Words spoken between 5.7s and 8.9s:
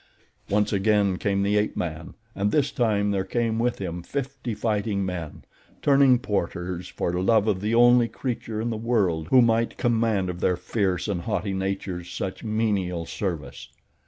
turning porters for love of the only creature in the